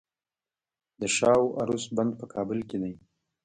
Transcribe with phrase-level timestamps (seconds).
[0.99, 2.93] د شاه و عروس بند په کابل کې دی